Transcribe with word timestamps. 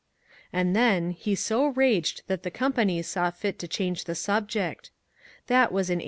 "And 0.51 0.75
then 0.75 1.11
he 1.11 1.35
so 1.35 1.63
raged 1.67 2.23
that 2.25 2.41
the 2.41 2.49
company 2.49 2.99
saw 3.03 3.29
fit 3.29 3.59
to 3.59 3.67
change 3.67 4.05
the 4.05 4.15
subject. 4.15 4.89
That 5.45 5.71
was 5.71 5.91
in 5.91 5.99
1866. 5.99 5.99